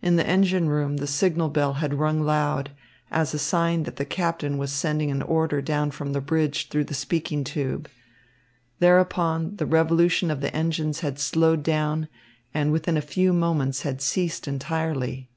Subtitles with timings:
[0.00, 2.70] In the engine room the signal bell had rung loud,
[3.10, 6.84] as a sign that the captain was sending an order down from the bridge through
[6.84, 7.90] the speaking tube.
[8.78, 12.06] Thereupon the revolution of the engines had slowed down
[12.54, 15.30] and within a few moments had ceased entirely.